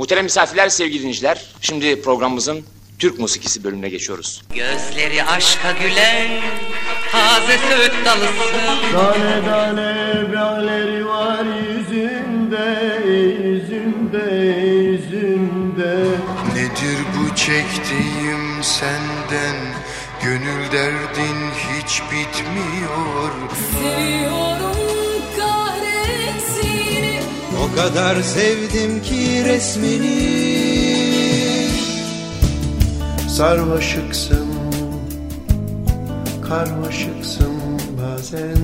[0.00, 1.44] Muhterem misafirler, sevgili dinleyiciler.
[1.60, 2.64] Şimdi programımızın
[2.98, 4.42] Türk musikisi bölümüne geçiyoruz.
[4.54, 6.40] Gözleri aşka gülen
[7.12, 15.96] taze söğüt dalısın Tane tane bialeri var yüzünde, yüzünde, yüzünde
[16.54, 19.56] Nedir bu çektiğim senden
[20.22, 23.30] Gönül derdin hiç bitmiyor
[23.72, 24.59] Seviyorum
[27.72, 30.40] O kadar sevdim ki resmini
[33.28, 34.48] Sarmaşıksın,
[36.48, 37.52] karmaşıksın
[38.02, 38.56] bazen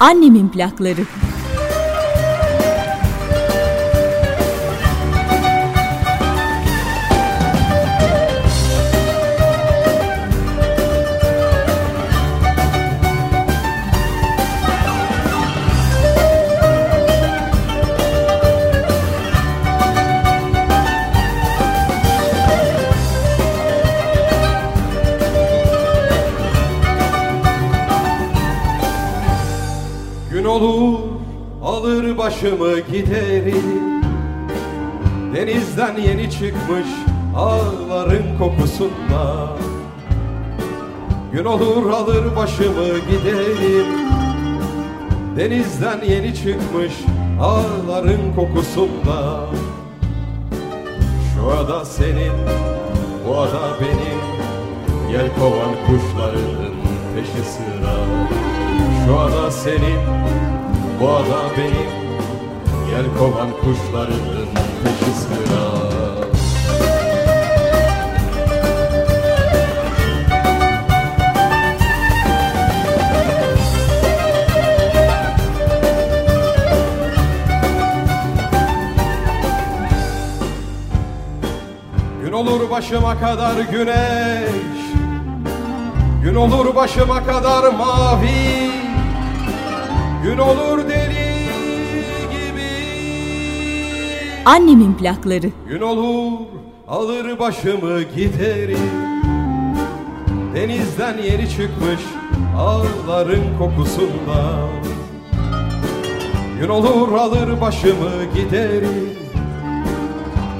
[0.00, 1.06] Annemin plakları.
[32.24, 34.02] Başımı giderim
[35.34, 36.86] Denizden yeni çıkmış
[37.36, 39.48] ağların kokusunda.
[41.32, 43.86] Gün olur alır başımı giderim
[45.36, 46.92] Denizden yeni çıkmış
[47.40, 49.46] ağların kokusunda.
[51.34, 52.32] Şu ada senin,
[53.28, 54.24] bu ada benim.
[55.12, 56.74] Yelkovan kuşlarının
[57.14, 57.94] peşi sıra.
[59.06, 59.98] Şu ada senin,
[61.00, 62.03] bu ada benim
[62.90, 64.48] Yelkovan kuşlarının
[64.84, 65.84] peşi sıra.
[82.22, 84.74] Gün olur başıma kadar güneş.
[86.22, 88.70] Gün olur başıma kadar mavi.
[90.22, 90.88] Gün olur
[94.44, 95.50] Annemin plakları.
[95.68, 96.32] Gün olur
[96.88, 98.78] alır başımı giderim
[100.54, 102.00] Denizden yeni çıkmış
[102.58, 104.68] ağların kokusunda.
[106.60, 109.10] Gün olur alır başımı giderim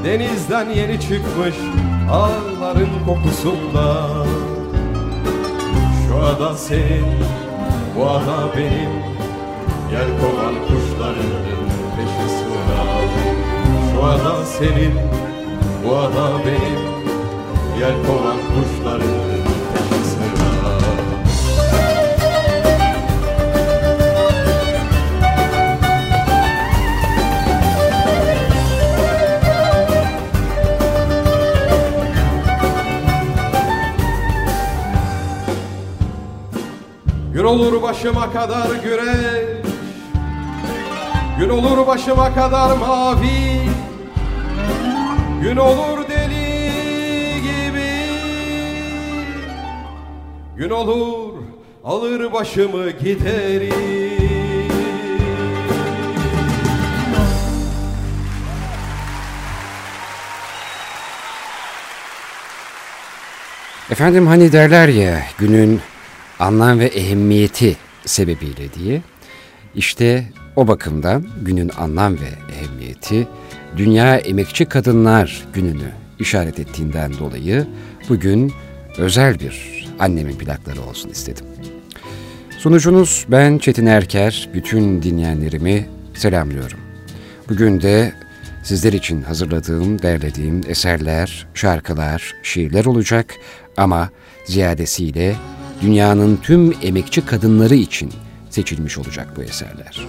[0.04, 1.54] Denizden yeni çıkmış
[2.12, 4.06] ağların kokusunda.
[6.08, 7.04] Şu ada senin,
[7.96, 8.90] bu ada benim.
[9.90, 11.44] Gel kovan kuşlarının
[11.96, 12.93] peşi sıra
[14.04, 14.94] Şu ada senin,
[15.84, 16.78] bu ada benim.
[17.78, 18.36] Gel kovan
[18.82, 18.98] sıra
[37.32, 39.64] Gün olur başıma kadar güneş
[41.38, 43.73] Gün olur başıma kadar mavi
[45.44, 47.90] Gün olur deli gibi
[50.56, 51.32] Gün olur
[51.84, 53.74] alır başımı giderim
[63.90, 65.80] Efendim hani derler ya günün
[66.38, 69.02] anlam ve ehemmiyeti sebebiyle diye.
[69.74, 70.24] İşte
[70.56, 73.26] o bakımdan günün anlam ve ehemmiyeti
[73.76, 77.66] Dünya Emekçi Kadınlar Günü'nü işaret ettiğinden dolayı
[78.08, 78.52] bugün
[78.98, 81.46] özel bir annemin plakları olsun istedim.
[82.58, 86.78] Sunucunuz ben Çetin Erker, bütün dinleyenlerimi selamlıyorum.
[87.48, 88.12] Bugün de
[88.62, 93.34] sizler için hazırladığım, derlediğim eserler, şarkılar, şiirler olacak
[93.76, 94.10] ama
[94.44, 95.34] ziyadesiyle
[95.82, 98.12] dünyanın tüm emekçi kadınları için
[98.50, 100.08] seçilmiş olacak bu eserler.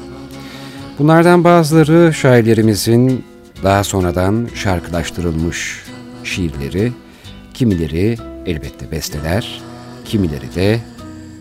[1.00, 3.26] Bunlardan bazıları şairlerimizin
[3.64, 5.84] daha sonradan şarkılaştırılmış
[6.24, 6.92] şiirleri,
[7.54, 9.62] kimileri elbette besteler,
[10.06, 10.80] kimileri de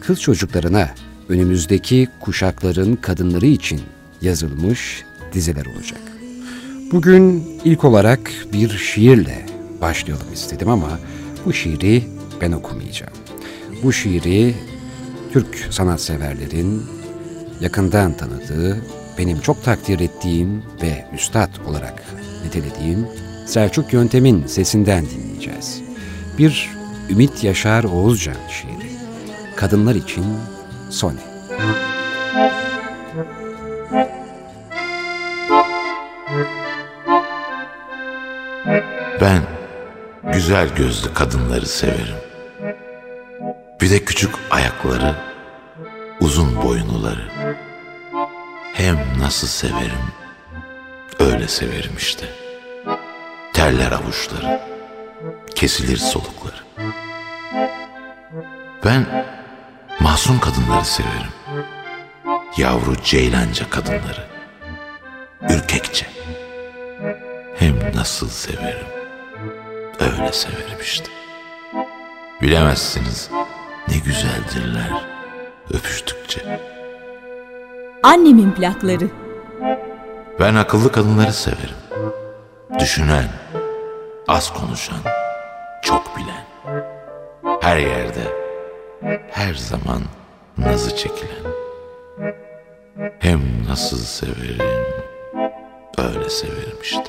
[0.01, 0.91] kız çocuklarına
[1.29, 3.81] önümüzdeki kuşakların kadınları için
[4.23, 6.01] yazılmış dizeler olacak.
[6.93, 8.21] Bugün ilk olarak
[8.53, 9.47] bir şiirle
[9.81, 10.99] başlayalım istedim ama
[11.47, 12.05] bu şiiri
[12.41, 13.13] ben okumayacağım.
[13.83, 14.55] Bu şiiri
[15.33, 16.83] Türk sanatseverlerin
[17.61, 18.85] yakından tanıdığı,
[19.19, 22.05] benim çok takdir ettiğim ve üstad olarak
[22.45, 23.09] nitelediğim
[23.47, 25.83] Selçuk Yöntem'in sesinden dinleyeceğiz.
[26.39, 26.71] Bir
[27.11, 28.91] Ümit Yaşar Oğuzcan şiiri.
[29.57, 30.25] Kadınlar için
[30.91, 31.19] Sone.
[39.21, 39.43] Ben
[40.33, 42.17] güzel gözlü kadınları severim.
[43.81, 45.17] Bir de küçük ayakları,
[46.21, 47.29] uzun boynuları.
[48.75, 50.13] Hem nasıl severim,
[51.19, 52.27] öyle severim işte.
[53.53, 54.61] Terler avuçları,
[55.55, 56.57] kesilir solukları.
[58.85, 59.27] Ben
[60.01, 61.33] masum kadınları severim.
[62.57, 64.29] Yavru ceylanca kadınları.
[65.51, 66.07] Ürkekçe.
[67.59, 68.87] Hem nasıl severim.
[70.01, 71.09] Öyle severim işte.
[72.43, 73.31] Bilemezsiniz
[73.89, 74.91] ne güzeldirler
[75.71, 76.74] öpüştükçe.
[78.05, 79.11] Annemin plakları.
[80.41, 81.77] Ben akıllı kadınları severim.
[82.79, 83.29] Düşünen,
[84.29, 84.99] az konuşan,
[85.83, 86.45] çok bilen.
[87.61, 88.33] Her yerde,
[89.31, 90.03] her zaman
[90.59, 91.45] nazı çekilen.
[93.19, 94.87] Hem nasıl severim,
[95.99, 97.05] öyle severim işte.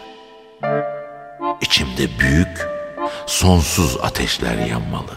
[1.62, 2.68] İçimde büyük,
[3.26, 5.12] sonsuz ateşler yanmalı.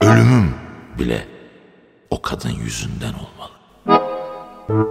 [0.00, 0.54] Ölümüm
[0.98, 1.26] bile
[2.10, 3.55] o kadın yüzünden olmalı.
[4.66, 4.86] Sevdim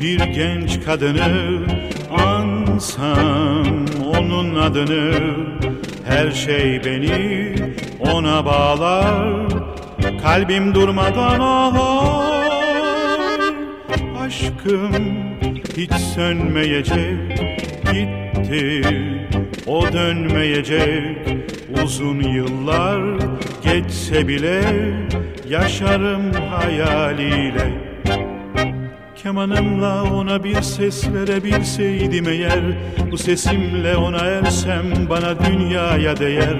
[0.00, 1.66] bir genç kadını
[2.10, 5.14] Ansam onun adını.
[6.04, 7.54] Her şey beni
[8.00, 9.48] ona bağlar
[10.22, 12.50] Kalbim durmadan ağlar.
[14.20, 14.92] Aşkım
[15.76, 17.49] hiç sönmeyecek
[17.92, 18.82] Gitti
[19.66, 21.16] o dönmeyecek
[21.84, 23.02] Uzun yıllar
[23.64, 24.62] geçse bile
[25.48, 27.70] Yaşarım hayaliyle.
[29.22, 32.60] Kemanımla ona bir ses verebilseydim eğer
[33.10, 36.56] Bu sesimle ona ersem bana dünyaya değer.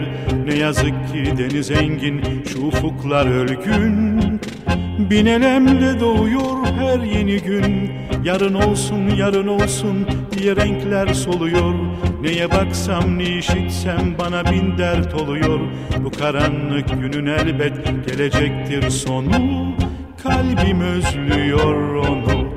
[0.46, 4.09] Ne yazık ki deniz engin şu ufuklar ölgün
[5.10, 7.92] Bin elemle doğuyor her yeni gün.
[8.24, 11.74] Yarın olsun yarın olsun diye renkler soluyor.
[12.22, 15.60] Neye baksam ne işitsem bana bin dert oluyor.
[16.04, 19.30] Bu karanlık günün elbet gelecektir sonu.
[20.22, 22.48] Kalbim özlüyor onu.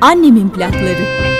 [0.00, 1.33] Annemin plakları.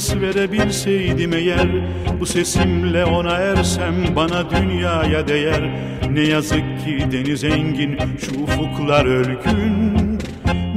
[0.00, 1.68] Ses verebilseydim eğer
[2.20, 5.70] Bu sesimle ona ersem bana dünyaya değer.
[6.12, 10.18] Ne yazık ki deniz engin şu ufuklar ölgün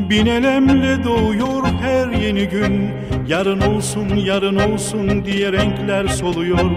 [0.09, 2.89] Bin elemle doğuyor her yeni gün.
[3.27, 6.71] Yarın olsun yarın olsun diye renkler soluyor.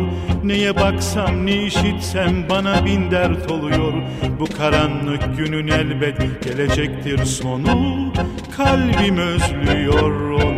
[0.44, 3.92] Neye baksam ne işitsem bana bin dert oluyor.
[4.40, 8.12] Bu karanlık günün elbet gelecektir sonu.
[8.56, 10.49] Kalbim özlüyor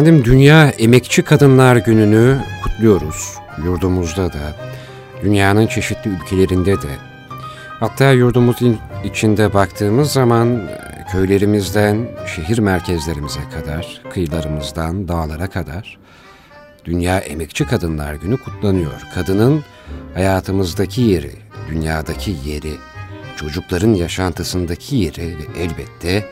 [0.00, 3.34] Efendim Dünya Emekçi Kadınlar Günü'nü kutluyoruz.
[3.64, 4.56] Yurdumuzda da,
[5.22, 6.88] dünyanın çeşitli ülkelerinde de.
[7.80, 10.78] Hatta yurdumuzun içinde baktığımız zaman e,
[11.12, 15.98] köylerimizden şehir merkezlerimize kadar, kıyılarımızdan dağlara kadar
[16.84, 19.02] Dünya Emekçi Kadınlar Günü kutlanıyor.
[19.14, 19.64] Kadının
[20.14, 21.32] hayatımızdaki yeri,
[21.70, 22.72] dünyadaki yeri,
[23.36, 26.24] çocukların yaşantısındaki yeri ve elbette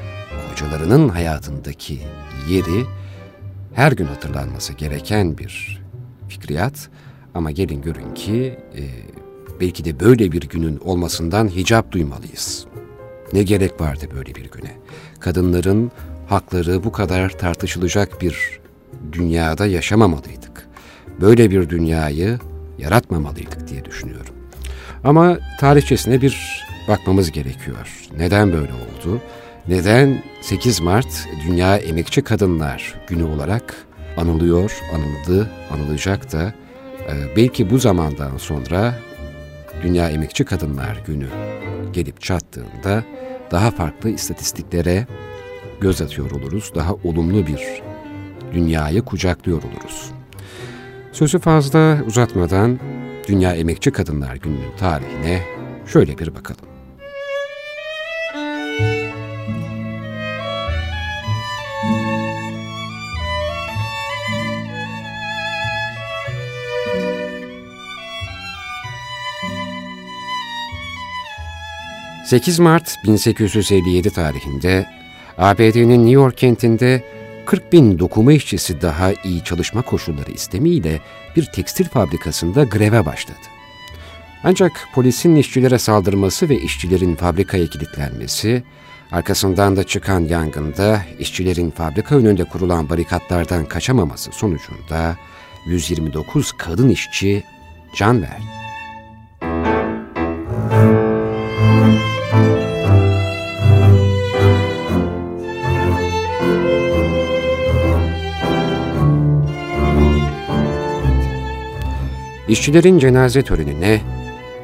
[0.51, 2.01] kocalarının hayatındaki
[2.49, 2.85] yeri
[3.79, 5.83] her gün hatırlanması gereken bir
[6.29, 6.89] fikriyat.
[7.35, 8.83] Ama gelin görün ki e,
[9.61, 12.67] belki de böyle bir günün olmasından hicap duymalıyız.
[13.33, 14.77] Ne gerek vardı böyle bir güne?
[15.21, 15.93] Kadınların
[16.29, 18.61] hakları bu kadar tartışılacak bir
[19.13, 20.69] dünyada yaşamamalıydık.
[21.21, 22.39] Böyle bir dünyayı
[22.79, 24.35] yaratmamalıydık diye düşünüyorum.
[25.05, 28.09] Ama tarihçesine bir bakmamız gerekiyor.
[28.19, 29.21] Neden böyle oldu?
[29.69, 36.55] Neden 8 Mart Dünya Emekçi Kadınlar Günü olarak anılıyor, anıldı, anılacak da
[37.09, 38.95] e, belki bu zamandan sonra
[39.83, 41.29] Dünya Emekçi Kadınlar Günü
[41.93, 43.05] gelip çattığında
[43.51, 45.07] daha farklı istatistiklere
[45.81, 47.83] göz atıyor oluruz, daha olumlu bir
[48.53, 50.11] dünyayı kucaklıyor oluruz.
[51.13, 52.79] Sözü fazla uzatmadan
[53.29, 55.43] Dünya Emekçi Kadınlar Günü'nün tarihine
[55.87, 56.78] şöyle bir bakalım.
[72.29, 74.87] 8 Mart 1857 tarihinde
[75.39, 77.05] ABD'nin New York kentinde
[77.47, 81.01] 40 bin dokuma işçisi daha iyi çalışma koşulları istemiyle
[81.37, 83.39] bir tekstil fabrikasında greve başladı.
[84.45, 88.63] Ancak polisin işçilere saldırması ve işçilerin fabrikaya kilitlenmesi,
[89.13, 95.17] arkasından da çıkan yangında işçilerin fabrika önünde kurulan barikatlardan kaçamaması sonucunda
[95.67, 97.45] 129 kadın işçi
[97.97, 98.58] can verdi.
[112.49, 114.01] İşçilerin cenaze törenine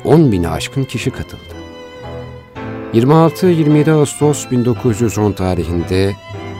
[0.05, 1.55] 10 bini aşkın kişi katıldı.
[2.95, 6.15] 26-27 Ağustos 1910 tarihinde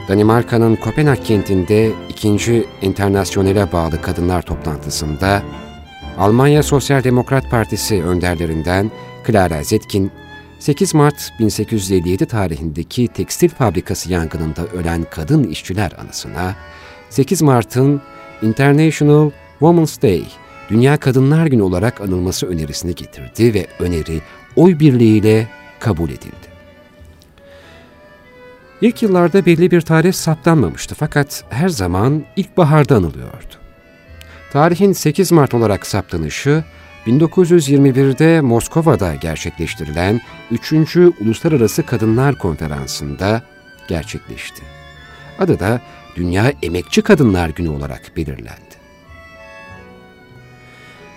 [0.07, 2.65] Danimarka'nın Kopenhag kentinde 2.
[2.81, 5.41] Internasyonel'e bağlı kadınlar toplantısında
[6.17, 8.91] Almanya Sosyal Demokrat Partisi önderlerinden
[9.27, 10.11] Clara Zetkin,
[10.59, 16.55] 8 Mart 1857 tarihindeki tekstil fabrikası yangınında ölen kadın işçiler anısına
[17.09, 18.01] 8 Mart'ın
[18.41, 20.23] International Women's Day
[20.69, 24.21] Dünya Kadınlar Günü olarak anılması önerisini getirdi ve öneri
[24.55, 25.47] oy birliğiyle
[25.79, 26.55] kabul edildi.
[28.81, 33.55] İlk yıllarda belli bir tarih saptanmamıştı fakat her zaman ilkbaharda anılıyordu.
[34.51, 36.63] Tarihin 8 Mart olarak saptanışı
[37.07, 40.73] 1921'de Moskova'da gerçekleştirilen 3.
[40.95, 43.41] Uluslararası Kadınlar Konferansı'nda
[43.87, 44.61] gerçekleşti.
[45.39, 45.81] Adı da
[46.15, 48.64] Dünya Emekçi Kadınlar Günü olarak belirlendi.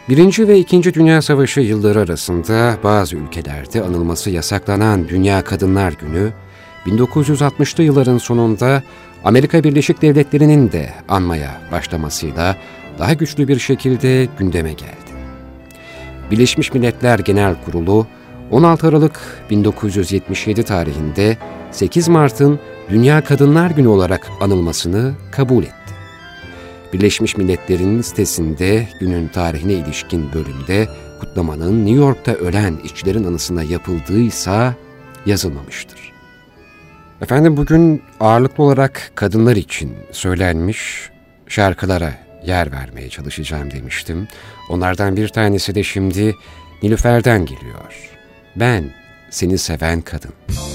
[0.09, 6.33] Birinci ve İkinci Dünya Savaşı yılları arasında bazı ülkelerde anılması yasaklanan Dünya Kadınlar Günü,
[6.87, 8.83] 1960'lı yılların sonunda
[9.25, 12.57] Amerika Birleşik Devletleri'nin de anmaya başlamasıyla
[12.99, 15.13] daha güçlü bir şekilde gündeme geldi.
[16.31, 18.07] Birleşmiş Milletler Genel Kurulu
[18.51, 21.37] 16 Aralık 1977 tarihinde
[21.71, 22.61] 8 Mart'ın
[22.91, 25.78] Dünya Kadınlar Günü olarak anılmasını kabul etti.
[26.93, 30.89] Birleşmiş Milletler'in sitesinde günün tarihine ilişkin bölümde
[31.21, 34.75] kutlamanın New York'ta ölen işçilerin anısına yapıldığıysa
[35.27, 36.13] yazılmamıştır.
[37.21, 41.11] Efendim bugün ağırlıklı olarak kadınlar için söylenmiş
[41.49, 42.15] şarkılara
[42.47, 44.29] yer vermeye çalışacağım demiştim.
[44.69, 46.35] Onlardan bir tanesi de şimdi
[46.83, 48.11] Nilüfer'den geliyor.
[48.57, 48.85] Ben
[49.31, 50.33] seni seven kadın.
[50.49, 50.68] Müzik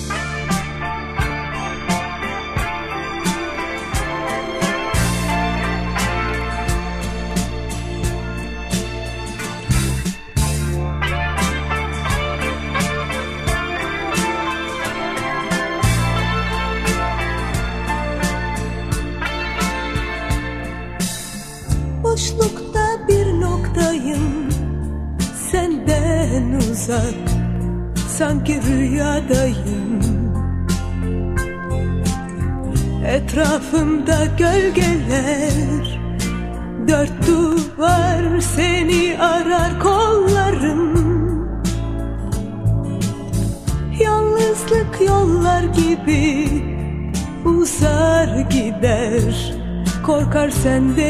[50.64, 51.03] 山的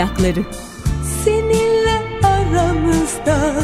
[0.00, 0.44] plakları.
[1.24, 3.54] Seninle aramızda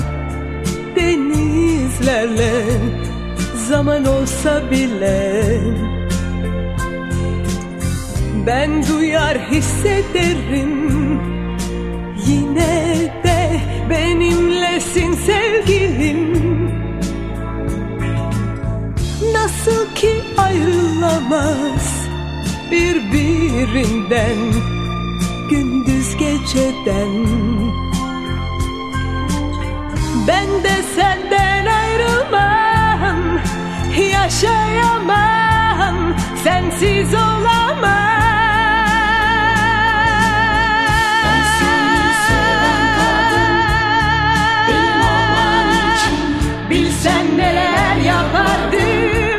[0.96, 2.62] denizlerle
[3.68, 5.42] zaman olsa bile
[8.46, 10.90] ben duyar hissederim
[12.26, 16.36] yine de benimlesin sevgilim
[19.32, 22.08] Nasıl ki ayrılamaz
[22.70, 24.75] birbirinden
[25.50, 27.26] Gündüz geceden.
[30.28, 33.38] Ben de senden ayrılmam
[34.12, 37.86] Yaşayamam Sensiz olamam.
[46.70, 49.35] Bilsen neler yapardım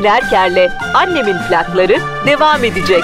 [0.00, 3.02] Çetin Erker'le Annemin plakları devam edecek.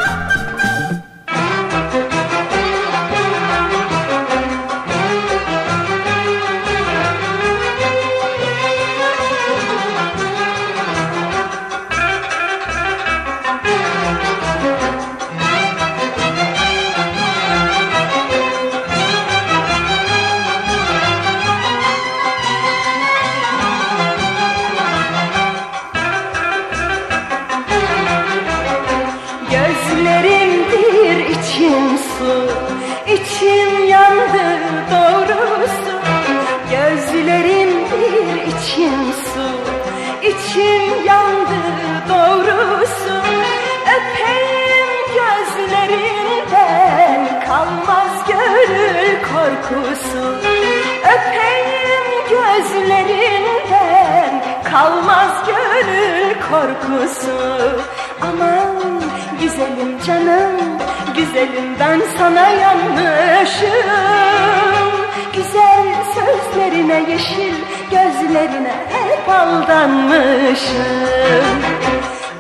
[69.67, 71.47] Aldanmışım.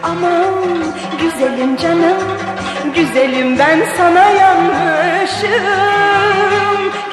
[0.02, 0.54] Aman
[1.20, 2.22] güzelim canım
[2.94, 5.50] güzelim ben sana yanmışım.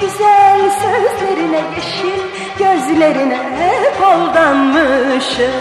[0.02, 2.21] Güzel sözlerine yeşil
[2.60, 5.54] gözlerine hep aldanmışım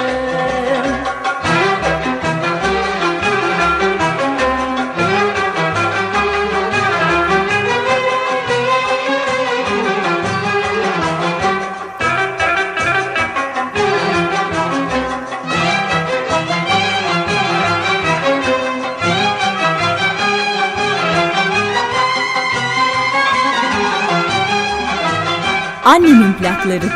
[25.85, 26.87] Annemin plakları.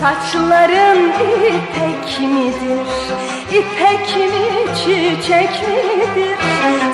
[0.00, 2.86] Saçların ipek midir?
[3.50, 6.38] İpek mi çiçek midir?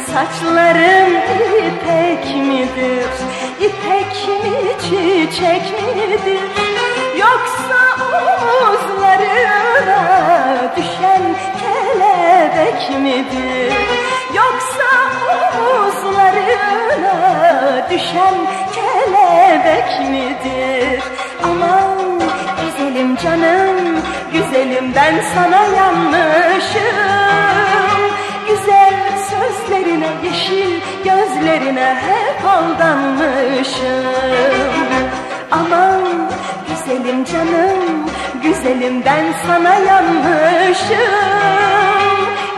[0.06, 1.12] Saçların
[1.58, 3.06] ipek midir?
[3.60, 5.62] İpek mi çiçek
[5.96, 6.40] midir?
[7.18, 7.80] Yoksa
[8.48, 10.02] omuzlarına
[10.76, 11.22] düşen
[11.60, 13.72] kelebek midir?
[14.34, 14.88] Yoksa
[15.60, 17.16] omuzlarına
[17.90, 18.34] düşen
[19.28, 21.02] kelebek midir?
[21.44, 22.20] Aman
[22.60, 26.82] güzelim canım, güzelim ben sana yanmışım.
[28.48, 28.94] Güzel
[29.30, 34.08] sözlerine, yeşil gözlerine hep aldanmışım.
[35.50, 36.30] Aman
[36.68, 38.08] güzelim canım
[38.42, 40.88] Güzelim ben sana yanmışım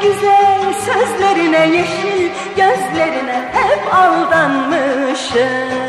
[0.02, 5.79] Güzel sözlerine yeşil gözlerine hep aldanmışım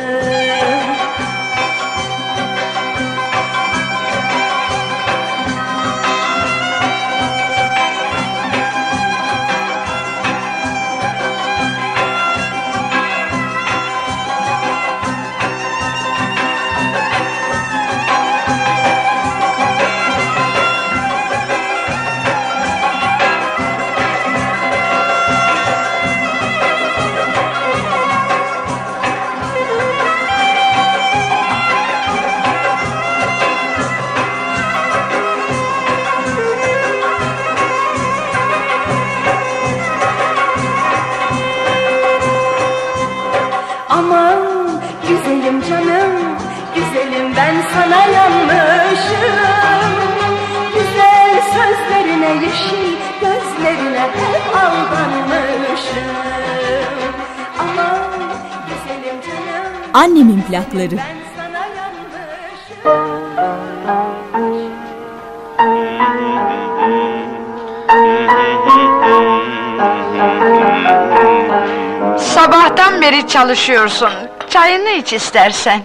[73.56, 74.10] çalışıyorsun.
[74.50, 75.84] Çayını iç istersen.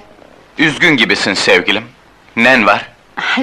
[0.59, 1.85] Üzgün gibisin sevgilim.
[2.37, 2.87] Nen var?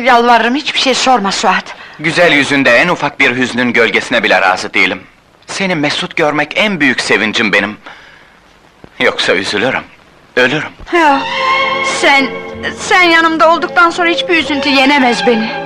[0.03, 1.75] Yalvarırım hiçbir şey sorma Suat.
[1.99, 5.03] Güzel yüzünde en ufak bir hüznün gölgesine bile razı değilim.
[5.47, 7.77] Seni mesut görmek en büyük sevincim benim.
[8.99, 9.83] Yoksa üzülürüm,
[10.36, 10.71] ölürüm.
[10.93, 11.21] Ya,
[12.01, 12.27] sen,
[12.79, 15.62] sen yanımda olduktan sonra hiçbir üzüntü yenemez beni.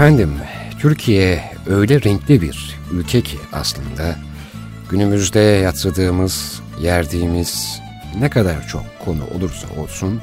[0.00, 0.32] Efendim,
[0.78, 4.16] Türkiye öyle renkli bir ülke ki aslında
[4.90, 7.80] günümüzde yatsıdığımız, yerdiğimiz
[8.18, 10.20] ne kadar çok konu olursa olsun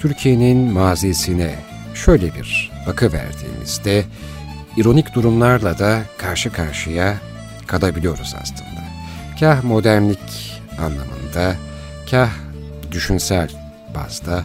[0.00, 1.54] Türkiye'nin mazisine
[1.94, 4.04] şöyle bir bakıverdiğimizde
[4.76, 7.14] ironik durumlarla da karşı karşıya
[7.66, 8.82] kalabiliyoruz aslında.
[9.40, 11.56] Kah modernlik anlamında,
[12.10, 12.30] kah
[12.90, 13.48] düşünsel
[13.94, 14.44] bazda,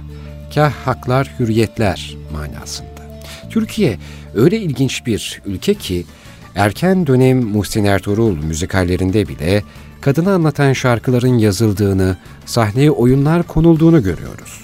[0.55, 2.92] kah haklar, hürriyetler manasında.
[3.53, 3.97] Türkiye
[4.35, 6.05] öyle ilginç bir ülke ki
[6.55, 9.63] erken dönem Muhsin Ertuğrul müzikallerinde bile
[10.01, 14.61] kadını anlatan şarkıların yazıldığını, sahneye oyunlar konulduğunu görüyoruz.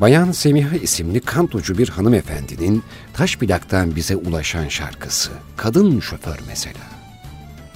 [0.00, 2.82] Bayan Semiha isimli kantocu bir hanımefendinin
[3.14, 6.84] taş plaktan bize ulaşan şarkısı, Kadın Şoför mesela.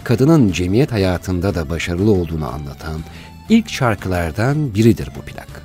[0.04, 3.00] Kadının cemiyet hayatında da başarılı olduğunu anlatan
[3.48, 5.62] ilk şarkılardan biridir bu plak.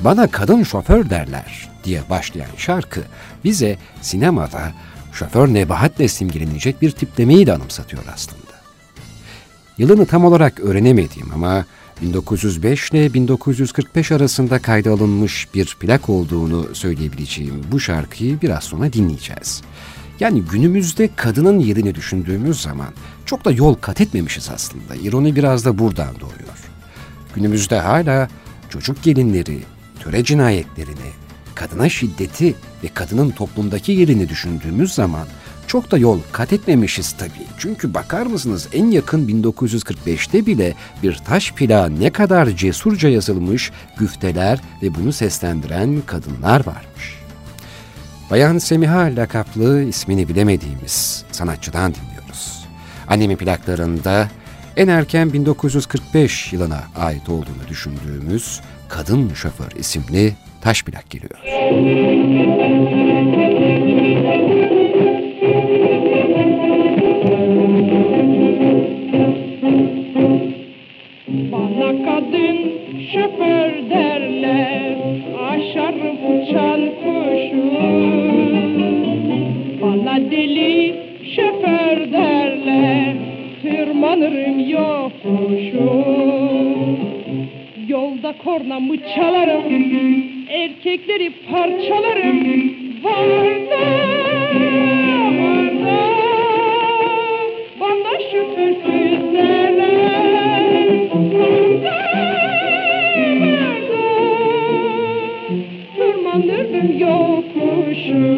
[0.00, 3.02] Bana kadın şoför derler diye başlayan şarkı
[3.44, 4.72] bize sinemada
[5.12, 8.54] şoför nebahatle simgelenecek bir tiplemeyi de anımsatıyor aslında.
[9.78, 11.64] Yılını tam olarak öğrenemediğim ama
[12.02, 19.62] 1905 ile 1945 arasında kayda alınmış bir plak olduğunu söyleyebileceğim bu şarkıyı biraz sonra dinleyeceğiz.
[20.20, 22.88] Yani günümüzde kadının yerini düşündüğümüz zaman
[23.26, 24.94] çok da yol kat etmemişiz aslında.
[25.02, 26.58] İroni biraz da buradan doğuyor.
[27.34, 28.28] Günümüzde hala
[28.70, 29.60] çocuk gelinleri,
[30.00, 31.23] töre cinayetlerini,
[31.54, 35.26] kadına şiddeti ve kadının toplumdaki yerini düşündüğümüz zaman
[35.66, 37.46] çok da yol kat etmemişiz tabii.
[37.58, 44.60] Çünkü bakar mısınız en yakın 1945'te bile bir taş plağı ne kadar cesurca yazılmış güfteler
[44.82, 47.24] ve bunu seslendiren kadınlar varmış.
[48.30, 52.64] Bayan Semiha lakaplı ismini bilemediğimiz sanatçıdan dinliyoruz.
[53.08, 54.28] Annemin plaklarında
[54.76, 61.40] en erken 1945 yılına ait olduğunu düşündüğümüz Kadın Şoför isimli taş plak geliyor.
[71.52, 72.58] Bana kadın
[73.12, 74.96] şoför derler
[75.48, 77.70] Aşarım uçan kuşu
[79.82, 80.94] Bana deli
[81.36, 83.14] şoför derler
[83.62, 86.04] Tırmanırım yokuşu
[87.88, 92.74] Yolda kornamı çalarım Erkekleri parçalarım.
[93.02, 93.80] Varda
[95.34, 95.98] varda
[97.80, 100.64] Bana şoförsüz derler
[105.96, 108.34] Tırmanırdım yokuşu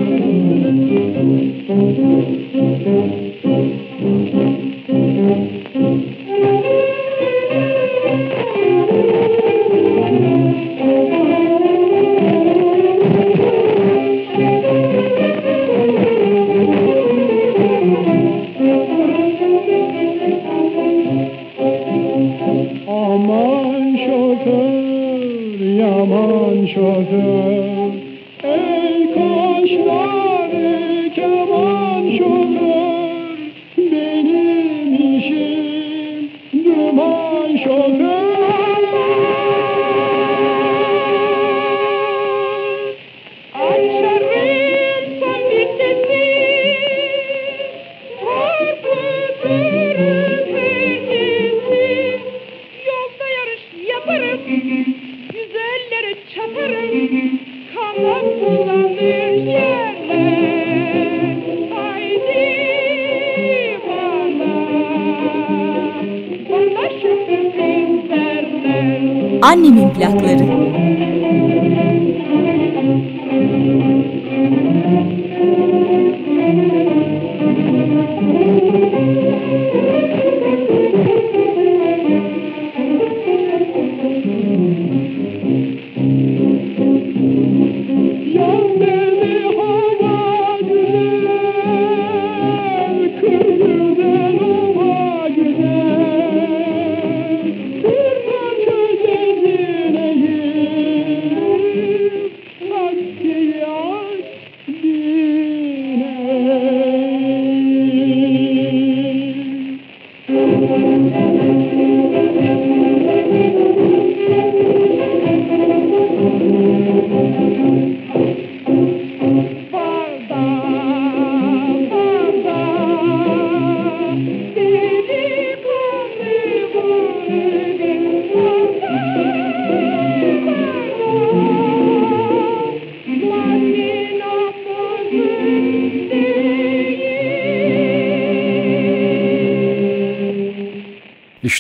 [69.43, 70.65] Annemin plakları.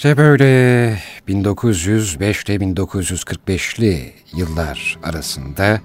[0.06, 5.80] İşte böyle 1905 ile 1945'li yıllar arasında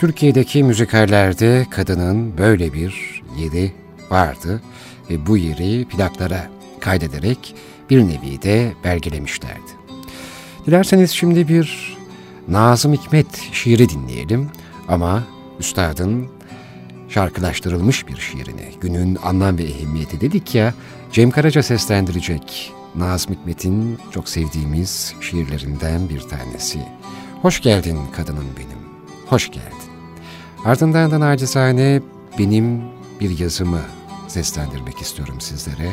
[0.00, 3.72] Türkiye'deki müzikallerde kadının böyle bir yeri
[4.10, 4.62] vardı
[5.10, 7.54] ve bu yeri plaklara kaydederek
[7.90, 9.72] bir nevi de belgelemişlerdi.
[10.66, 11.96] Dilerseniz şimdi bir
[12.48, 14.50] Nazım Hikmet şiiri dinleyelim
[14.88, 15.22] ama
[15.60, 16.28] üstadın
[17.08, 20.74] şarkılaştırılmış bir şiirini, günün anlam ve ehemmiyeti dedik ya,
[21.12, 26.78] Cem Karaca seslendirecek Nazım Hikmet'in çok sevdiğimiz şiirlerinden bir tanesi.
[27.42, 28.78] Hoş geldin kadınım benim,
[29.26, 29.92] hoş geldin.
[30.64, 32.02] Ardından da nacizane
[32.38, 32.82] benim
[33.20, 33.80] bir yazımı
[34.28, 35.92] seslendirmek istiyorum sizlere.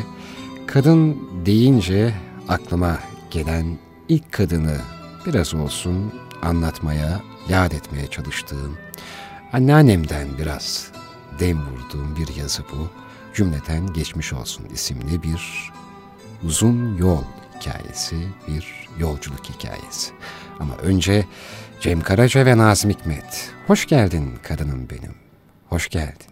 [0.66, 2.14] Kadın deyince
[2.48, 2.98] aklıma
[3.30, 4.76] gelen ilk kadını
[5.26, 8.76] biraz olsun anlatmaya, yad etmeye çalıştığım,
[9.52, 10.92] anneannemden biraz
[11.40, 12.88] dem vurduğum bir yazı bu.
[13.34, 15.70] Cümleten Geçmiş Olsun isimli bir
[16.44, 17.24] uzun yol
[17.56, 18.16] hikayesi,
[18.48, 20.12] bir yolculuk hikayesi.
[20.60, 21.26] Ama önce
[21.80, 23.50] Cem Karaca ve Nazım Hikmet.
[23.66, 25.14] Hoş geldin kadınım benim.
[25.68, 26.26] Hoş geldin.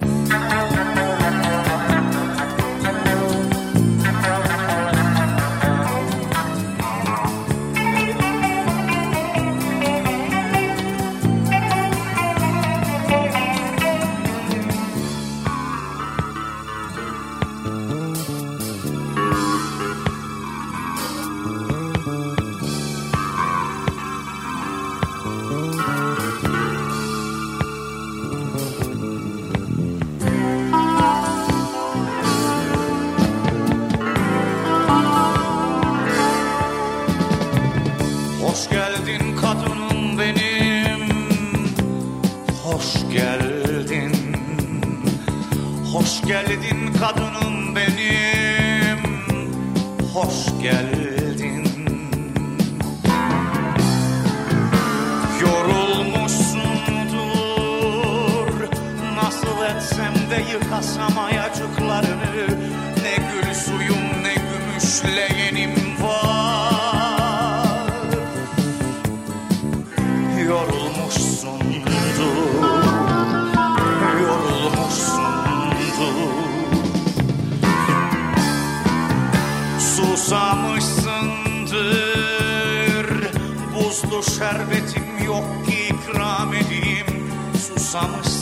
[84.22, 87.07] Şerbetim yok ki ikram edeyim.
[87.52, 88.38] Susamışsındır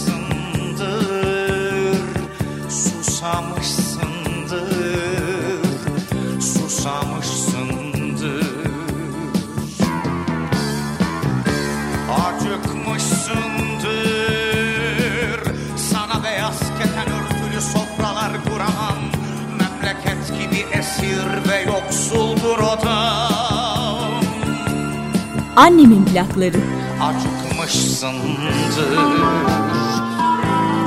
[25.56, 26.56] Annemin plakları.
[27.02, 28.98] Acıkmışsındır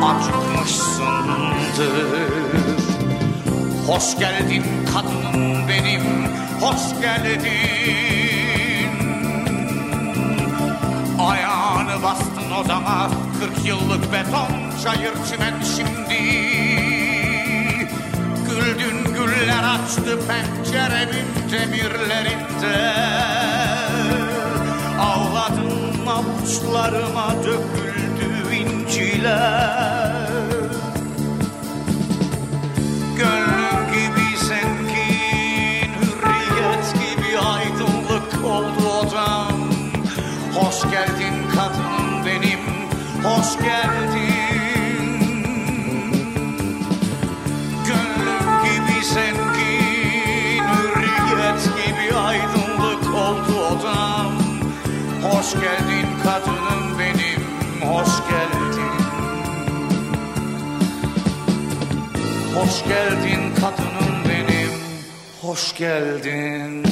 [0.04, 1.94] Acıkmışsındır
[3.88, 6.02] Hoş geldin kadınım benim
[6.62, 7.50] Hoş geldin.
[11.20, 14.48] Ayağını bastın odama Kırk yıllık beton
[14.84, 16.22] çayır çimen şimdi.
[18.50, 23.39] Güldün güller açtı penceremin demirlerinde
[26.20, 29.40] avuçlarıma döküldü inci çile
[33.18, 39.70] Gönlüm gibi zengin Hürriyet gibi aydınlık oldu odam.
[40.56, 42.60] Hoş geldin kadınım benim
[43.24, 43.99] Hoş geldin
[56.46, 57.42] kadınım benim
[57.82, 58.90] Hoş geldin.
[62.56, 64.70] Hoş geldin kadınım benim
[65.42, 66.84] Hoş geldin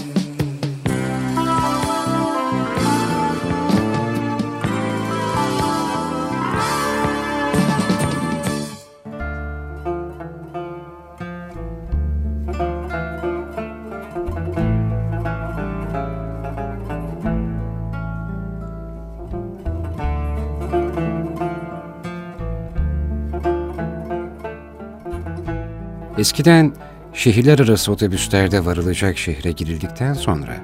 [26.17, 26.73] Eskiden
[27.13, 30.57] şehirler arası otobüslerde varılacak şehre girildikten sonra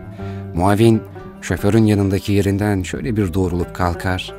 [0.56, 1.02] muavin
[1.42, 4.34] şoförün yanındaki yerinden şöyle bir doğrulup kalkar,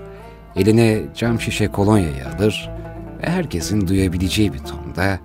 [0.56, 2.70] eline cam şişe kolonyayı alır
[3.22, 5.18] ve herkesin duyabileceği bir tonda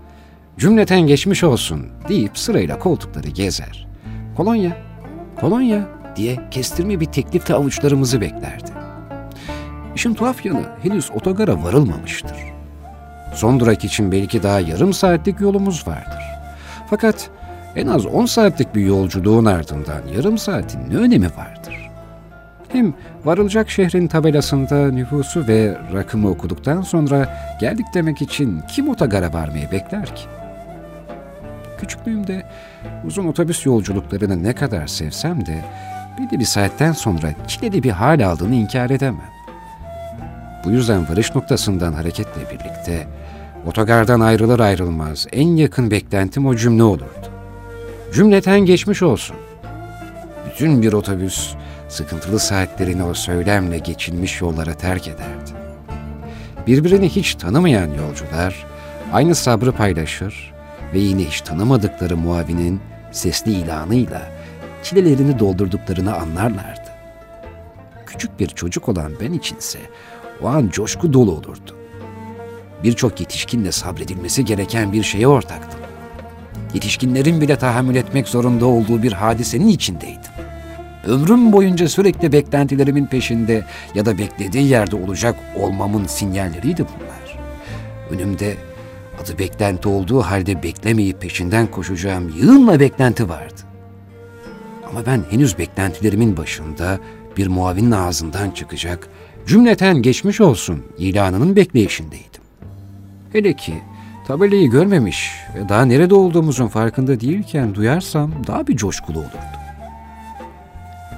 [0.58, 3.88] cümleten geçmiş olsun deyip sırayla koltukları gezer.
[4.38, 4.78] Kolonya,
[5.40, 8.72] kolonya diye kestirme bir teklifle avuçlarımızı beklerdi.
[9.96, 12.59] İşin tuhaf yanı henüz otogara varılmamıştır.
[13.34, 16.24] Son durak için belki daha yarım saatlik yolumuz vardır.
[16.90, 17.30] Fakat
[17.76, 21.90] en az 10 saatlik bir yolculuğun ardından yarım saatin ne önemi vardır?
[22.72, 22.94] Hem
[23.26, 30.16] varılacak şehrin tabelasında nüfusu ve rakımı okuduktan sonra geldik demek için kim otogara varmayı bekler
[30.16, 30.24] ki?
[31.80, 32.44] Küçüklüğümde
[33.06, 35.64] uzun otobüs yolculuklarını ne kadar sevsem de
[36.20, 39.30] belli bir saatten sonra çileli bir hal aldığını inkar edemem.
[40.66, 43.08] Bu yüzden varış noktasından hareketle birlikte
[43.66, 47.30] otogardan ayrılır ayrılmaz en yakın beklentim o cümle olurdu.
[48.14, 49.36] Cümleten geçmiş olsun.
[50.50, 51.54] Bütün bir otobüs
[51.90, 55.52] sıkıntılı saatlerini o söylemle geçilmiş yollara terk ederdi.
[56.68, 58.66] Birbirini hiç tanımayan yolcular
[59.14, 60.54] aynı sabrı paylaşır
[60.94, 62.80] ve yine hiç tanımadıkları muavinin
[63.12, 64.22] sesli ilanıyla
[64.84, 66.90] çilelerini doldurduklarını anlarlardı.
[68.06, 69.80] Küçük bir çocuk olan ben içinse
[70.42, 71.79] o an coşku dolu olurdu.
[72.84, 75.80] Birçok yetişkinle sabredilmesi gereken bir şeye ortaktım.
[76.74, 80.32] Yetişkinlerin bile tahammül etmek zorunda olduğu bir hadisenin içindeydim.
[81.08, 83.66] Ömrüm boyunca sürekli beklentilerimin peşinde
[83.96, 87.40] ya da beklediği yerde olacak olmamın sinyalleriydi bunlar.
[88.10, 88.58] Önümde
[89.24, 93.62] adı beklenti olduğu halde beklemeyip peşinden koşacağım yığınla beklenti vardı.
[94.90, 97.00] Ama ben henüz beklentilerimin başında
[97.38, 99.10] bir muavinin ağzından çıkacak
[99.48, 102.42] cümleten geçmiş olsun ilanının bekleyişindeydim.
[103.32, 103.74] Hele ki
[104.28, 109.38] tabelayı görmemiş ve daha nerede olduğumuzun farkında değilken duyarsam daha bir coşkulu olurdu.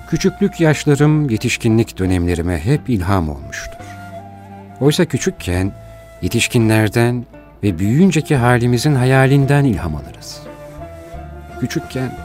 [0.10, 3.78] Küçüklük yaşlarım yetişkinlik dönemlerime hep ilham olmuştur.
[4.80, 5.71] Oysa küçükken
[6.21, 7.26] yetişkinlerden
[7.63, 10.41] ve büyüyünceki halimizin hayalinden ilham alırız.
[11.60, 12.17] Küçükken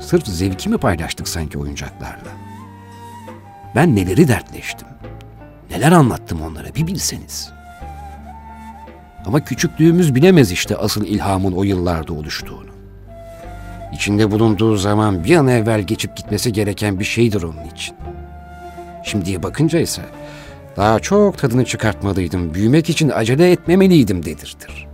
[0.00, 2.30] sırf zevkimi paylaştık sanki oyuncaklarla.
[3.74, 4.88] Ben neleri dertleştim,
[5.70, 7.59] neler anlattım onlara bir bilseniz.
[9.26, 12.70] Ama küçüklüğümüz bilemez işte asıl ilhamın o yıllarda oluştuğunu.
[13.92, 17.96] İçinde bulunduğu zaman bir an evvel geçip gitmesi gereken bir şeydir onun için.
[19.04, 20.02] Şimdiye bakınca ise
[20.76, 24.86] daha çok tadını çıkartmalıydım, büyümek için acele etmemeliydim dedirtir.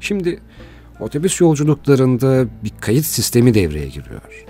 [0.00, 0.40] Şimdi
[1.00, 4.46] otobüs yolculuklarında bir kayıt sistemi devreye giriyor.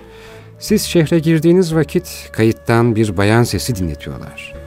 [0.59, 4.60] Siz şehre girdiğiniz vakit kayıttan bir bayan sesi dinletiyorlar.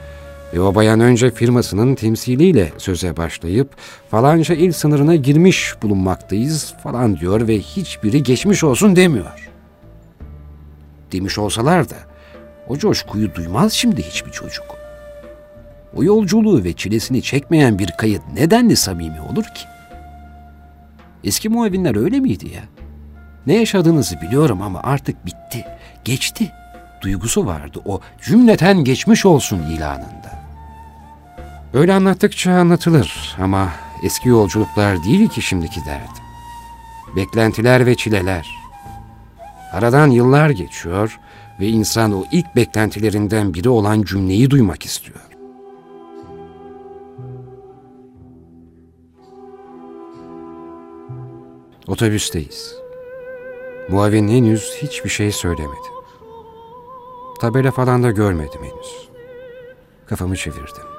[0.55, 3.75] Ve o bayan önce firmasının temsiliyle söze başlayıp
[4.09, 9.49] falanca il sınırına girmiş bulunmaktayız falan diyor ve hiçbiri geçmiş olsun demiyor.
[11.11, 11.95] Demiş olsalar da
[12.67, 14.65] o coşkuyu duymaz şimdi hiçbir çocuk.
[15.95, 19.65] O yolculuğu ve çilesini çekmeyen bir kayıt nedenli samimi olur ki?
[21.23, 22.63] Eski muavinler öyle miydi ya?
[23.47, 25.65] Ne yaşadığınızı biliyorum ama artık bitti,
[26.05, 26.51] geçti.
[27.01, 30.44] Duygusu vardı o cümleten geçmiş olsun ilanında.
[31.75, 33.71] Öyle anlattıkça anlatılır ama
[34.03, 36.23] eski yolculuklar değil ki şimdiki derdim.
[37.15, 38.57] Beklentiler ve çileler.
[39.71, 41.19] Aradan yıllar geçiyor
[41.59, 45.19] ve insan o ilk beklentilerinden biri olan cümleyi duymak istiyor.
[51.87, 52.75] Otobüsteyiz.
[53.89, 55.87] Muavin henüz hiçbir şey söylemedi.
[57.41, 59.09] Tabela falan da görmedim henüz.
[60.05, 60.94] Kafamı çevirdim.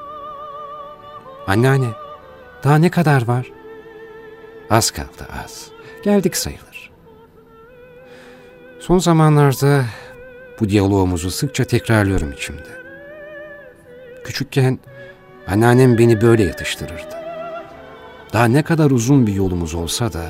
[1.47, 1.91] Anneanne,
[2.65, 3.53] daha ne kadar var?
[4.71, 5.69] Az kaldı az.
[6.05, 6.91] Geldik sayılır.
[8.81, 9.85] Son zamanlarda
[10.61, 12.77] bu diyalogumuzu sıkça tekrarlıyorum içimde.
[14.25, 14.79] Küçükken
[15.47, 17.17] anneannem beni böyle yatıştırırdı.
[18.33, 20.25] Daha ne kadar uzun bir yolumuz olsa da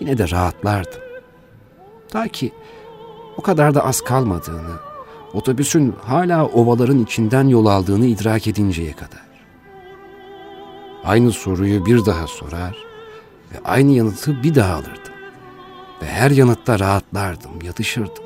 [0.00, 1.00] yine de rahatlardım.
[2.08, 2.52] Ta ki
[3.36, 4.76] o kadar da az kalmadığını,
[5.32, 9.33] otobüsün hala ovaların içinden yol aldığını idrak edinceye kadar.
[11.04, 12.76] Aynı soruyu bir daha sorar
[13.52, 15.12] ve aynı yanıtı bir daha alırdım.
[16.02, 18.24] Ve her yanıtta rahatlardım, yatışırdım.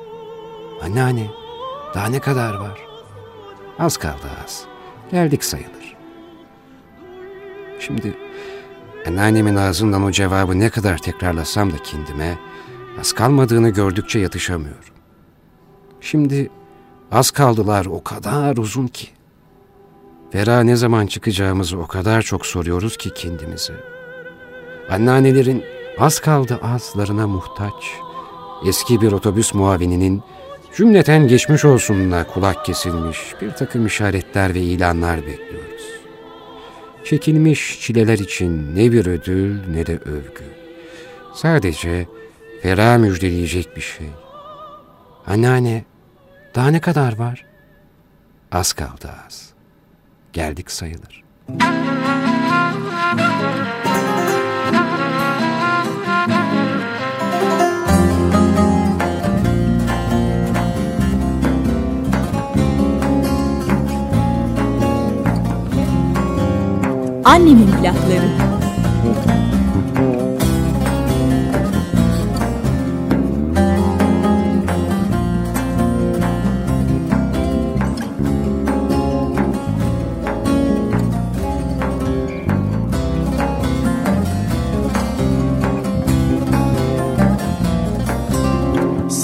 [0.83, 1.27] Anneanne,
[1.95, 2.79] daha ne kadar var?
[3.79, 4.65] Az kaldı az.
[5.11, 5.95] Geldik sayılır.
[7.79, 8.17] Şimdi
[9.07, 12.37] anneannemin ağzından o cevabı ne kadar tekrarlasam da kendime
[12.99, 14.93] az kalmadığını gördükçe yatışamıyorum.
[16.01, 16.49] Şimdi
[17.11, 19.07] az kaldılar o kadar uzun ki.
[20.31, 23.73] Fera ne zaman çıkacağımızı o kadar çok soruyoruz ki kendimize.
[24.89, 25.63] Anneannelerin
[25.99, 27.91] az kaldı azlarına muhtaç.
[28.67, 30.23] Eski bir otobüs muavininin
[30.77, 35.83] cümleten geçmiş olsununa kulak kesilmiş bir takım işaretler ve ilanlar bekliyoruz.
[37.03, 40.43] Çekilmiş çileler için ne bir ödül ne de övgü.
[41.33, 42.07] Sadece
[42.61, 44.07] ferah müjdeleyecek bir şey.
[45.27, 45.85] Anneanne,
[46.55, 47.45] daha ne kadar var?
[48.51, 49.48] Az kaldı az.
[50.33, 51.23] Geldik sayılır.
[67.25, 68.58] Annemin plakları.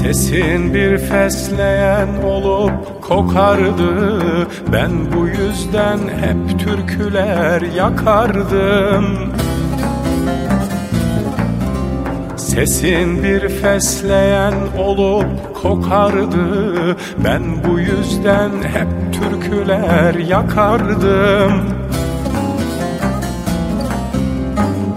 [0.05, 4.47] Sesin bir fesleğen olup kokardı.
[4.73, 9.05] Ben bu yüzden hep türküler yakardım.
[12.37, 16.97] Sesin bir fesleğen olup kokardı.
[17.23, 21.84] Ben bu yüzden hep türküler yakardım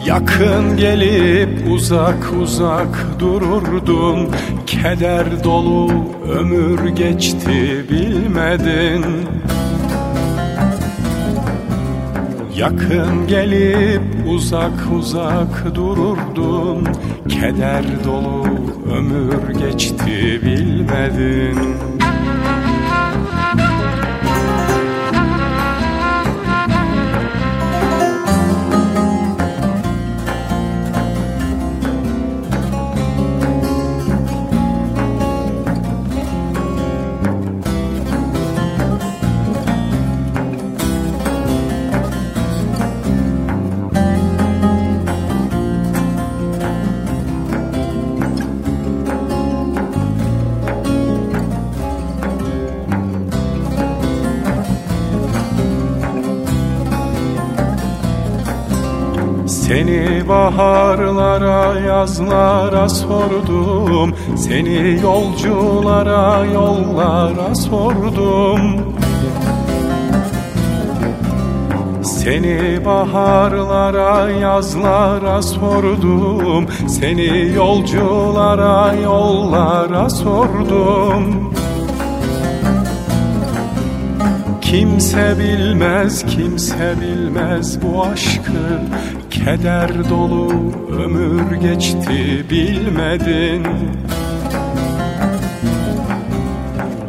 [0.08, 4.30] Yakın gelip uzak uzak dururdun
[4.66, 5.90] Keder dolu
[6.32, 9.04] ömür geçti bilmedin.
[12.56, 16.88] Yakın gelip uzak uzak dururdun
[17.28, 18.46] Keder dolu
[18.96, 21.58] ömür geçti bilmedin
[60.28, 64.14] baharlara yazlara sordum.
[64.36, 68.62] Seni yolculara yollara sordum.
[72.02, 76.66] Seni baharlara yazlara sordum.
[76.88, 81.54] Seni yolculara yollara sordum.
[84.60, 88.80] Kimse bilmez, kimse bilmez bu aşkı
[89.30, 90.72] Keder dolu
[91.04, 93.66] ömür geçti bilmedin.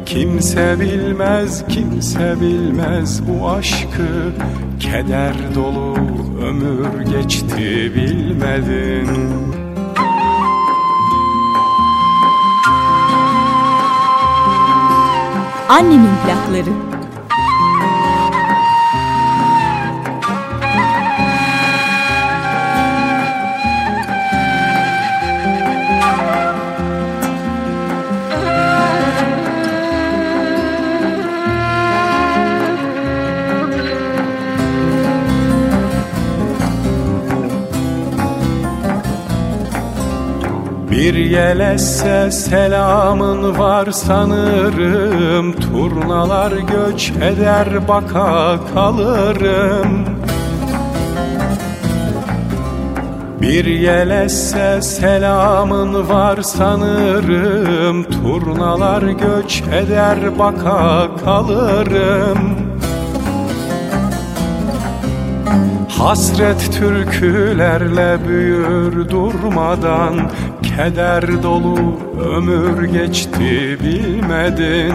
[0.06, 4.34] Kimse bilmez, kimse bilmez bu aşkı.
[4.80, 5.96] Keder dolu
[6.42, 9.10] ömür geçti bilmedin.
[15.70, 16.89] Annemin plakları.
[41.00, 45.54] Bir yelesse selamın var sanırım.
[45.54, 50.06] Turnalar göç eder baka kalırım.
[53.41, 58.04] Bir yelesse selamın var sanırım.
[58.04, 62.70] Turnalar göç eder baka kalırım.
[66.00, 70.14] Hasret türkülerle büyür durmadan
[70.80, 72.00] Keder dolu
[72.36, 74.94] ömür geçti bilmedin.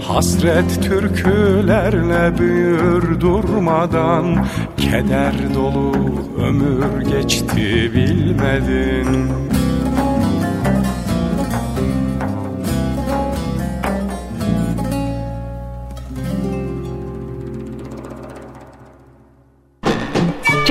[0.00, 4.46] Hasret türkülerle büyür durmadan.
[4.76, 5.92] Keder dolu
[6.48, 9.51] ömür geçti bilmedin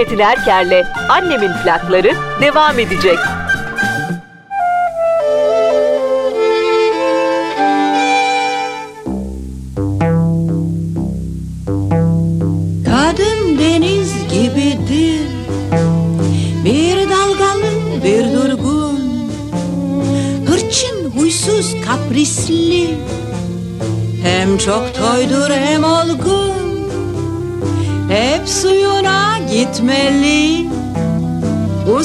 [0.01, 3.17] Çetin Erker'le Annemin plakları devam edecek.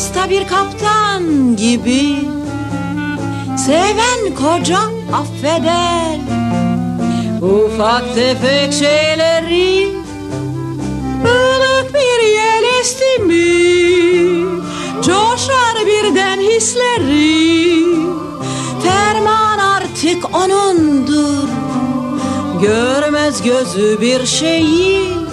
[0.07, 2.29] Usta bir kaptan gibi.
[3.67, 4.79] Seven koca
[5.13, 6.19] affeder.
[7.43, 9.83] Ufak tefek şeyleri
[11.25, 14.47] Ilık bir yel esti mi?
[15.03, 17.85] Coşar birden hisleri.
[18.83, 21.49] Ferman artık onundur.
[22.63, 25.26] Görmez gözü bir şeyi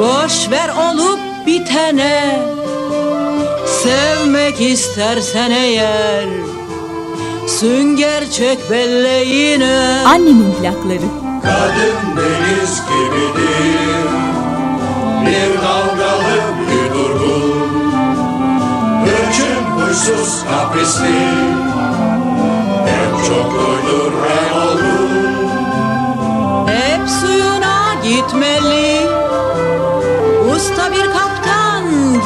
[0.00, 2.42] Boş ver olup bitene.
[3.66, 6.24] Sevmek istersen eğer
[7.46, 11.08] Sünger çek belleğine Annemin plakları.
[11.42, 14.06] Kadın deniz gibidir.
[15.26, 17.66] Bir dalgalı bir durgun.
[19.04, 21.26] Hırçın huysuz kaprisli.
[22.86, 24.05] Hem çok uydur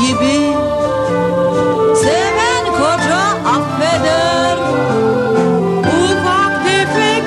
[0.00, 0.36] gibi
[2.02, 3.22] Seven koca
[3.54, 4.58] affeder.
[5.78, 7.24] Ufak tefek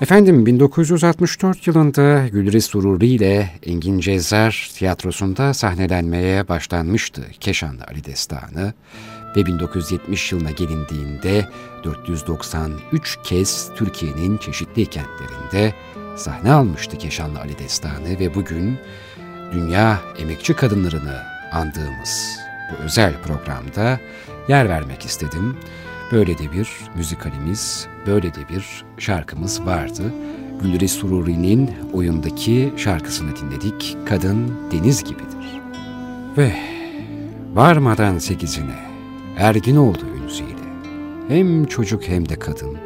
[0.00, 8.72] Efendim 1964 yılında Gülriz Sururi ile Engin Cezzar tiyatrosunda sahnelenmeye başlanmıştı Keşanlı Ali Destanı
[9.36, 11.48] ve 1970 yılına gelindiğinde
[11.84, 15.74] 493 kez Türkiye'nin çeşitli kentlerinde
[16.18, 18.78] sahne almıştı Keşanlı Ali Destanı ve bugün
[19.52, 21.16] dünya emekçi kadınlarını
[21.52, 22.38] andığımız
[22.70, 24.00] bu özel programda
[24.48, 25.56] yer vermek istedim.
[26.12, 30.02] Böyle de bir müzikalimiz, böyle de bir şarkımız vardı.
[30.62, 33.96] Gülriz Sururi'nin oyundaki şarkısını dinledik.
[34.06, 35.60] Kadın deniz gibidir.
[36.36, 36.52] Ve
[37.54, 38.76] varmadan sekizine
[39.36, 40.68] ergin oldu Ünzi'yle.
[41.28, 42.78] Hem çocuk hem de kadın.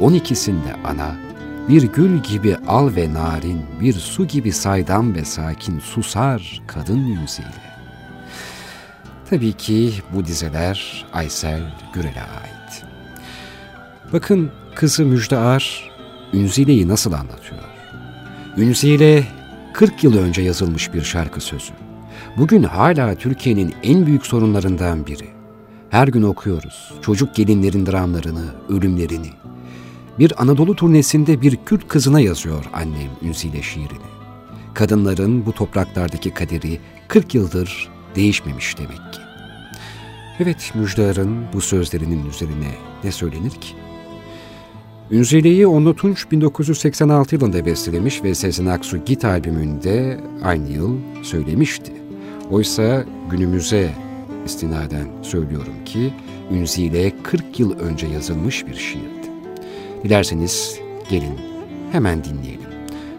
[0.00, 1.25] On ikisinde ana,
[1.68, 7.66] bir gül gibi al ve narin, bir su gibi saydam ve sakin susar kadın Ünzi'yle.
[9.30, 11.60] Tabii ki bu dizeler Aysel
[11.94, 12.84] Gürel'e ait.
[14.12, 15.90] Bakın kızı Müjde Ar,
[16.32, 17.64] Ünzile'yi nasıl anlatıyor?
[18.56, 19.24] Ünzile
[19.72, 21.72] 40 yıl önce yazılmış bir şarkı sözü.
[22.36, 25.28] Bugün hala Türkiye'nin en büyük sorunlarından biri.
[25.90, 29.30] Her gün okuyoruz çocuk gelinlerin dramlarını, ölümlerini.
[30.18, 34.16] Bir Anadolu turnesinde bir Kürt kızına yazıyor annem Ünzile şiirini.
[34.74, 39.20] Kadınların bu topraklardaki kaderi 40 yıldır değişmemiş demek ki.
[40.40, 43.74] Evet Müjdar'ın bu sözlerinin üzerine ne söylenir ki?
[45.10, 51.92] Ünzile'yi Onlu Tunç 1986 yılında bestelemiş ve Sezen Aksu Git albümünde aynı yıl söylemişti.
[52.50, 53.90] Oysa günümüze
[54.46, 56.14] istinaden söylüyorum ki
[56.50, 59.15] Ünzile 40 yıl önce yazılmış bir şiirdi.
[60.06, 60.80] Dilerseniz
[61.10, 61.38] gelin
[61.92, 62.68] hemen dinleyelim.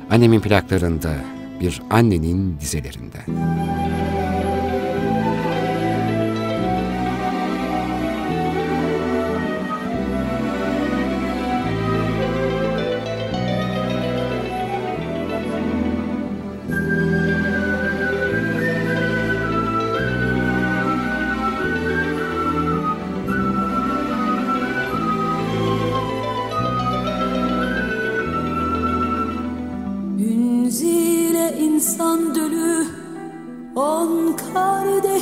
[0.10, 1.16] Annemin plaklarında
[1.62, 3.24] bir annenin dizelerinden.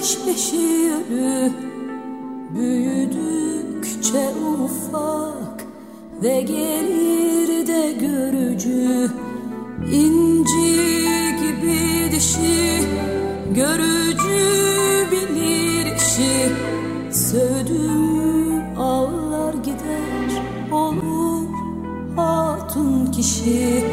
[0.06, 1.52] Beş beşi ölü
[2.56, 4.32] Büyüdükçe
[4.64, 5.66] ufak
[6.24, 9.12] ve gelir de görücü.
[9.92, 10.76] İnci
[11.42, 12.84] gibi dişi
[13.56, 16.52] görücü bilir işi.
[17.12, 21.48] Sövdüm ağlar gider olur
[22.16, 23.86] hatun kişi.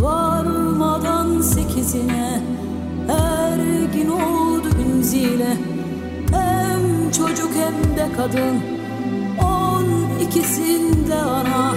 [0.00, 2.49] Varmadan sekizine
[5.20, 5.56] zile
[6.32, 8.56] Hem çocuk hem de kadın.
[9.44, 9.86] On
[10.26, 11.74] ikisinde ana.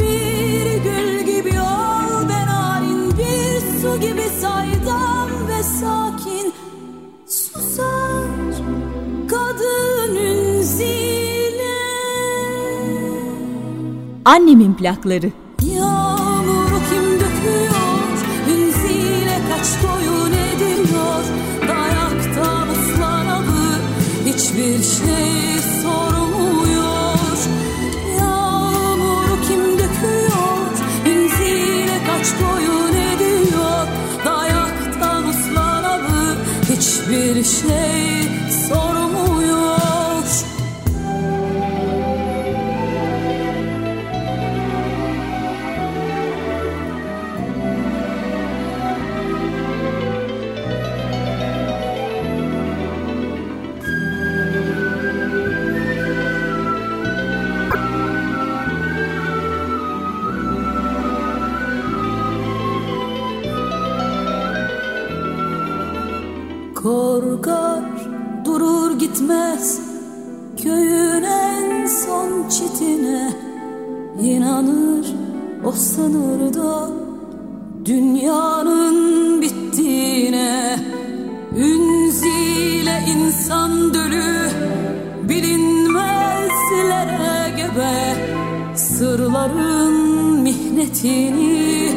[0.00, 6.52] Bir gül gibi ol ben narin bir su gibi saydam ve sakin.
[7.26, 8.26] Susar
[9.28, 11.78] kadının zile
[14.24, 15.32] Annemin plakları.
[75.64, 76.90] O sınırda
[77.84, 80.78] dünyanın bittiğine
[81.56, 84.50] Ünzile insan dölü
[85.28, 86.02] bilinmezlere
[87.56, 88.16] gebe
[88.74, 89.92] Sırların
[90.40, 91.90] mihnetini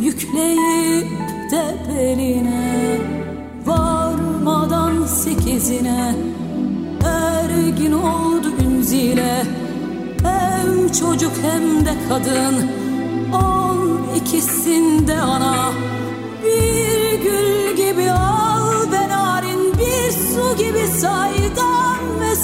[0.00, 1.10] yükleyip
[1.50, 2.98] de beline
[3.66, 6.14] Varmadan sekizine
[7.04, 9.42] ergin oldu Ünzile
[10.22, 12.75] Hem çocuk hem de kadın
[13.36, 15.72] on ikisinde ana.
[16.44, 22.36] Bir gül gibi al ben narin bir su gibi saydam ve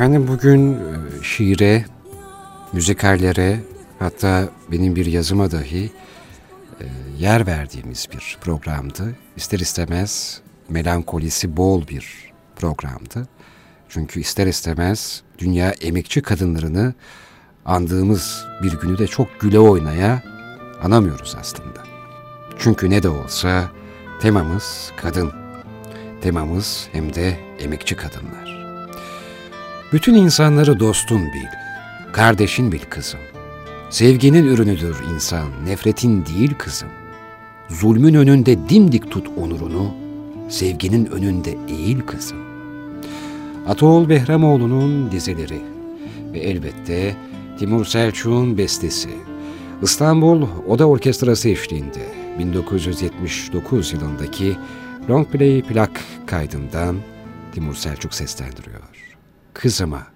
[0.00, 0.78] Efendim bugün e,
[1.22, 1.84] şiire,
[2.72, 3.60] müzikallere
[3.98, 5.90] hatta benim bir yazıma dahi
[6.80, 6.86] e,
[7.18, 9.16] yer verdiğimiz bir programdı.
[9.36, 13.28] İster istemez melankolisi bol bir programdı.
[13.88, 16.94] Çünkü ister istemez dünya emekçi kadınlarını
[17.64, 20.22] andığımız bir günü de çok güle oynaya
[20.82, 21.82] anamıyoruz aslında.
[22.58, 23.70] Çünkü ne de olsa
[24.20, 25.32] temamız kadın.
[26.20, 28.59] Temamız hem de emekçi kadınlar.
[29.92, 31.46] Bütün insanları dostun bil,
[32.12, 33.20] kardeşin bil kızım.
[33.90, 36.88] Sevginin ürünüdür insan, nefretin değil kızım.
[37.68, 39.94] Zulmün önünde dimdik tut onurunu,
[40.48, 42.38] sevginin önünde eğil kızım.
[43.68, 45.60] Ataoğlu Behramoğlu'nun dizeleri
[46.32, 47.16] ve elbette
[47.58, 49.10] Timur Selçuk'un bestesi.
[49.82, 52.06] İstanbul Oda Orkestrası eşliğinde
[52.38, 54.56] 1979 yılındaki
[55.08, 56.96] Long Play plak kaydından
[57.54, 58.99] Timur Selçuk seslendiriyor.
[59.54, 60.06] Kızıma.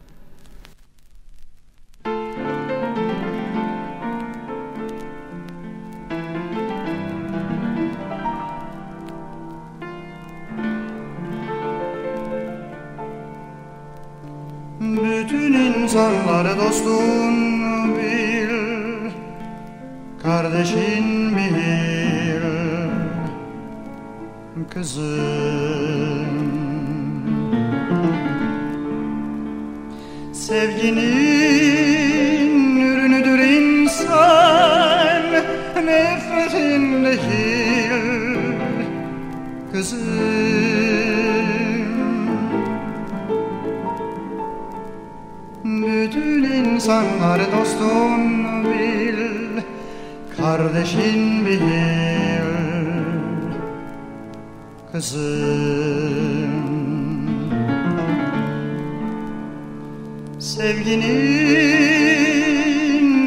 [14.81, 17.35] Bütün insanları dostun
[17.97, 18.51] bil
[20.23, 21.55] Kardeşin bil
[24.71, 26.24] Kızım
[30.47, 31.01] Sevginin
[32.81, 35.23] ürünüdür insan
[35.85, 37.93] Nefretin değil
[39.73, 40.05] Kızım
[45.65, 49.19] Bütün insanlar dostun bil
[50.37, 51.61] Kardeşin bil
[54.93, 56.44] Kızım
[60.45, 61.03] Sevginin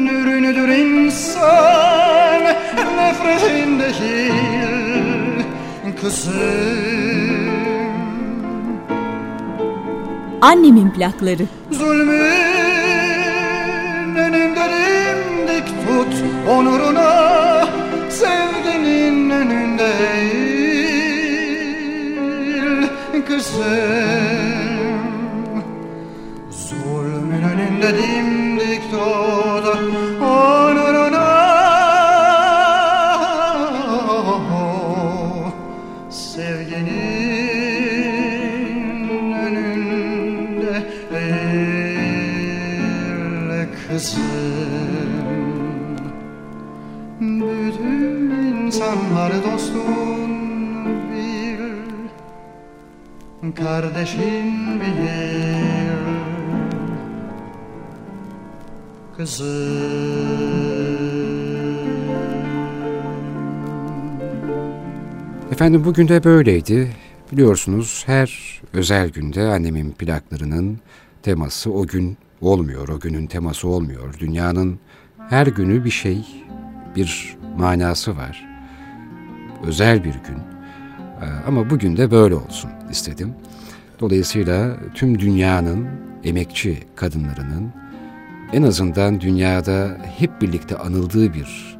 [0.06, 2.42] ürünüdür insan
[2.96, 5.44] Nefretin değil
[6.00, 6.34] kızım
[10.40, 11.46] Annemin plakları.
[11.70, 12.08] Zulmün
[14.16, 17.68] önünde dimdik tut onuruna
[18.10, 20.42] Sevginin önünde eğil
[23.26, 24.67] kızım
[27.78, 29.66] Önünde dimdik tut
[30.20, 31.30] onuruna.
[36.10, 36.92] Sevginin
[39.32, 40.74] önünde
[41.14, 42.48] eğil
[43.88, 44.22] kızım
[47.20, 48.30] Bütün
[48.66, 50.30] insanlar dostun
[51.10, 51.62] bil.
[53.54, 54.47] Kardeşin
[65.52, 66.96] Efendim bugün de böyleydi.
[67.32, 70.78] Biliyorsunuz her özel günde annemin plaklarının
[71.22, 74.14] teması o gün olmuyor, o günün teması olmuyor.
[74.18, 74.78] Dünyanın
[75.28, 76.24] her günü bir şey,
[76.96, 78.46] bir manası var.
[79.66, 80.38] Özel bir gün.
[81.22, 83.34] Ee, Ama bugün de böyle olsun istedim.
[84.00, 85.88] Dolayısıyla tüm dünyanın
[86.24, 87.72] emekçi kadınlarının
[88.52, 91.78] en azından dünyada hep birlikte anıldığı bir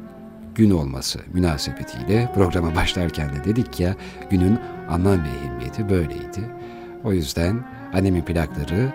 [0.55, 3.95] gün olması münasebetiyle programa başlarken de dedik ya
[4.29, 4.59] günün
[4.89, 6.39] anlam ve ehemmiyeti böyleydi.
[7.03, 8.93] O yüzden annemin plakları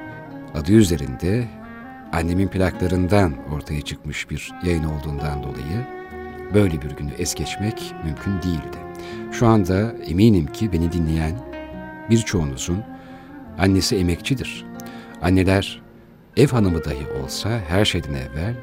[0.55, 1.45] adı üzerinde
[2.12, 5.87] annemin plaklarından ortaya çıkmış bir yayın olduğundan dolayı
[6.55, 8.79] böyle bir günü es geçmek mümkün değildi.
[9.33, 11.33] Şu anda eminim ki beni dinleyen
[12.11, 12.83] birçoğunuzun
[13.59, 14.66] annesi emekçidir.
[15.22, 15.84] Anneler
[16.37, 18.55] ev hanımı dahi olsa her şeyden evvel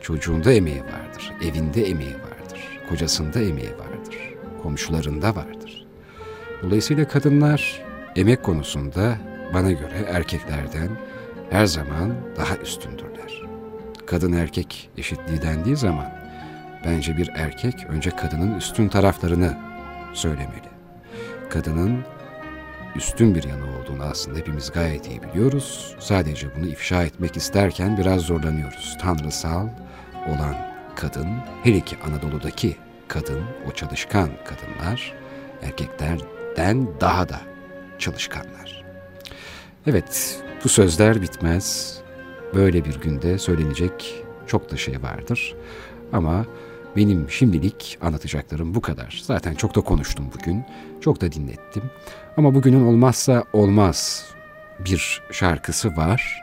[0.00, 5.86] çocuğunda emeği vardır, evinde emeği vardır, kocasında emeği vardır, komşularında vardır.
[6.62, 7.82] Dolayısıyla kadınlar
[8.16, 9.18] emek konusunda
[9.54, 10.88] bana göre erkeklerden
[11.50, 13.42] her zaman daha üstündürler.
[14.06, 16.12] Kadın erkek eşitliği dendiği zaman
[16.84, 19.56] bence bir erkek önce kadının üstün taraflarını
[20.12, 20.68] söylemeli.
[21.50, 22.04] Kadının
[22.96, 25.96] üstün bir yanı olduğunu aslında hepimiz gayet iyi biliyoruz.
[25.98, 28.96] Sadece bunu ifşa etmek isterken biraz zorlanıyoruz.
[29.00, 29.68] Tanrısal
[30.28, 30.54] olan
[30.96, 31.28] kadın,
[31.62, 32.76] hele ki Anadolu'daki
[33.08, 35.14] kadın, o çalışkan kadınlar
[35.62, 37.40] erkeklerden daha da
[37.98, 38.84] çalışkanlar.
[39.86, 41.98] Evet, bu sözler bitmez.
[42.54, 45.54] Böyle bir günde söylenecek çok da şey vardır.
[46.12, 46.46] Ama
[46.96, 49.22] benim şimdilik anlatacaklarım bu kadar.
[49.24, 50.64] Zaten çok da konuştum bugün.
[51.00, 51.82] Çok da dinlettim.
[52.36, 54.24] Ama bugünün olmazsa olmaz
[54.78, 56.42] bir şarkısı var.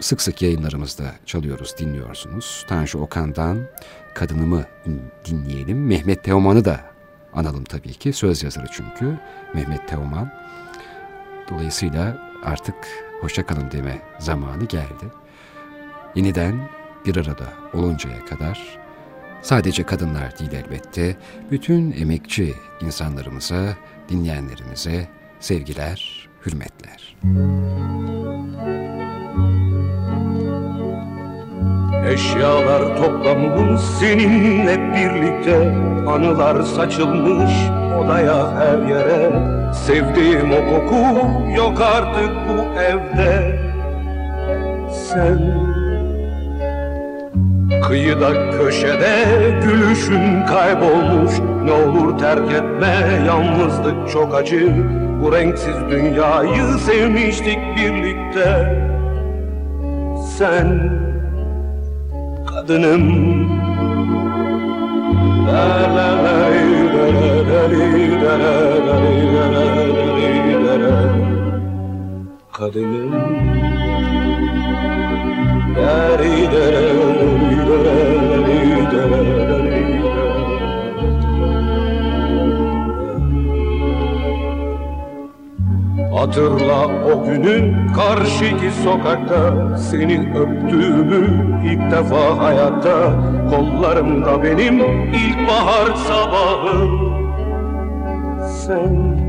[0.00, 2.64] Sık sık yayınlarımızda çalıyoruz, dinliyorsunuz.
[2.68, 3.58] Tanju Okan'dan
[4.14, 4.64] Kadınımı
[5.24, 5.86] dinleyelim.
[5.86, 6.80] Mehmet Teoman'ı da
[7.34, 8.12] analım tabii ki.
[8.12, 9.18] Söz yazarı çünkü
[9.54, 10.32] Mehmet Teoman.
[11.50, 12.74] Dolayısıyla artık
[13.20, 15.06] hoşçakalın deme zamanı geldi.
[16.14, 16.68] Yeniden
[17.06, 18.79] bir arada oluncaya kadar
[19.42, 21.16] sadece kadınlar değil elbette.
[21.50, 23.76] Bütün emekçi insanlarımıza,
[24.08, 25.08] dinleyenlerimize
[25.40, 27.16] sevgiler, hürmetler.
[32.06, 35.74] Eşyalar toplanmış seninle birlikte.
[36.08, 37.52] Anılar saçılmış
[37.98, 39.32] odaya her yere.
[39.74, 43.60] Sevdiğim o koku yok artık bu evde.
[44.92, 45.69] Sen
[47.78, 49.14] Kıyıda köşede
[49.64, 51.32] gülüşün kaybolmuş.
[51.64, 54.72] Ne olur terk etme yalnızlık çok acı.
[55.22, 58.78] Bu renksiz dünyayı sevmiştik birlikte.
[60.38, 60.90] Sen
[62.46, 63.30] kadınım.
[65.46, 65.90] La
[72.52, 73.49] Kadınım.
[86.30, 91.26] Hatırla o günü karşıki sokakta Seni öptüğümü
[91.64, 93.12] ilk defa hayatta.
[93.50, 94.80] Kollarımda benim
[95.12, 97.00] ilkbahar sabahım.
[98.66, 99.19] Sen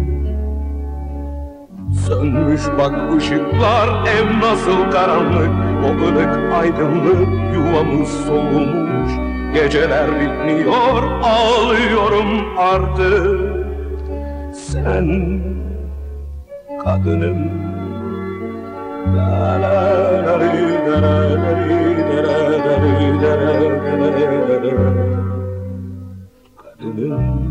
[2.12, 5.51] Sönmüş bak ışıklar ev nasıl karanlık
[5.86, 9.12] O ılık aydınlık yuvamız soğumuş
[9.53, 13.66] Geceler bitmiyor ağlıyorum artık
[14.53, 15.39] Sen
[16.84, 17.51] kadınım
[19.16, 19.72] La la
[20.26, 20.51] la la
[20.89, 21.62] la la la la.
[26.57, 27.50] Kadınım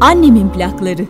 [0.00, 1.02] Annemin plakları.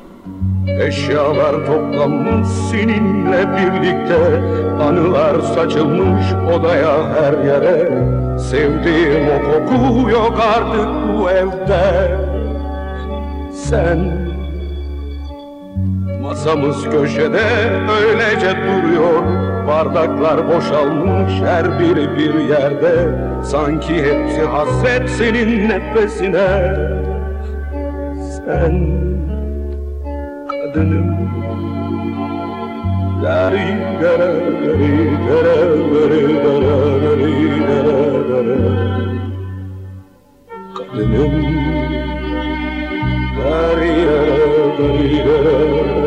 [0.81, 4.43] Eşyalar toplanmış seninle birlikte.
[4.83, 7.91] Anılar saçılmış odaya her yere.
[8.39, 12.17] Sevdiğim o koku yok artık bu evde.
[13.53, 13.99] Sen
[16.31, 17.45] Masamız köşede
[18.01, 19.23] öylece duruyor.
[19.67, 23.15] Bardaklar boşalmış her biri bir yerde.
[23.45, 26.77] Sanki hepsi hasret senin nefesine.
[28.37, 28.87] Sen
[30.49, 31.17] kadınım
[33.23, 34.35] Dari dara
[34.67, 35.57] dari dara
[35.95, 38.59] dari dara dari dara dara
[40.77, 41.33] Kadınım.
[43.39, 46.00] Dari dara dari dara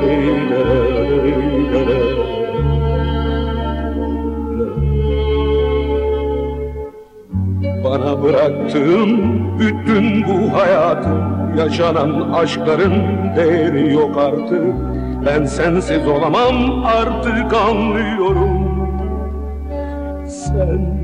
[7.93, 9.19] Bana bıraktığın
[9.59, 12.93] bütün bu hayatın Yaşanan aşkların
[13.35, 14.63] değeri yok artık.
[15.25, 18.49] Ben sensiz olamam artık anlıyorum.
[20.27, 21.03] Sen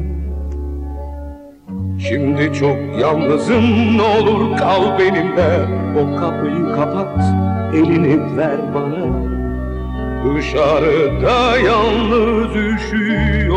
[2.00, 5.60] Şimdi çok yalnızım ne olur kal benimle.
[5.96, 7.24] O kapıyı kapat
[7.74, 9.06] elini ver bana.
[10.36, 13.50] Dışarıda yalnız üşüyorsun